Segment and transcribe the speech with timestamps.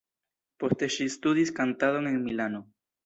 [0.63, 2.65] Poste ŝi studis kantadon en Milano.